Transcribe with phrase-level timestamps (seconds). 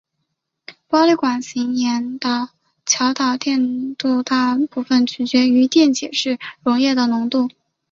[0.89, 2.17] 玻璃管型盐
[2.87, 7.49] 桥导电度大部分取决于电解质溶液的浓度。